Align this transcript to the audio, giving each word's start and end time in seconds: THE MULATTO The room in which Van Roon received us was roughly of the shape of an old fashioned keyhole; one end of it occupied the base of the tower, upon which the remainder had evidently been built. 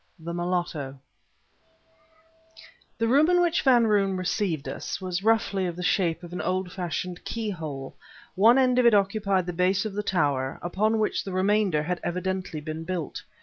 THE 0.17 0.33
MULATTO 0.33 0.99
The 2.97 3.07
room 3.07 3.29
in 3.29 3.39
which 3.39 3.61
Van 3.61 3.85
Roon 3.85 4.17
received 4.17 4.67
us 4.67 4.99
was 4.99 5.23
roughly 5.23 5.67
of 5.67 5.75
the 5.75 5.83
shape 5.83 6.23
of 6.23 6.33
an 6.33 6.41
old 6.41 6.71
fashioned 6.71 7.23
keyhole; 7.23 7.95
one 8.33 8.57
end 8.57 8.79
of 8.79 8.87
it 8.87 8.95
occupied 8.95 9.45
the 9.45 9.53
base 9.53 9.85
of 9.85 9.93
the 9.93 10.01
tower, 10.01 10.57
upon 10.63 10.97
which 10.97 11.23
the 11.23 11.33
remainder 11.33 11.83
had 11.83 11.99
evidently 12.03 12.59
been 12.59 12.83
built. 12.83 13.21